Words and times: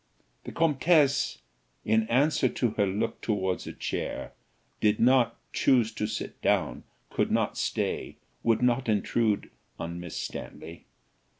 The 0.45 0.51
comtesse, 0.51 1.43
in 1.85 2.07
answer 2.09 2.49
to 2.49 2.71
her 2.71 2.87
look 2.87 3.21
towards 3.21 3.67
a 3.67 3.71
chair, 3.71 4.31
did 4.79 4.99
not 4.99 5.37
"choose 5.53 5.91
to 5.91 6.07
sit 6.07 6.41
down 6.41 6.85
could 7.11 7.29
not 7.29 7.55
stay 7.55 8.15
would 8.41 8.63
not 8.63 8.89
intrude 8.89 9.51
on 9.77 9.99
Miss 9.99 10.17
Stanley." 10.17 10.85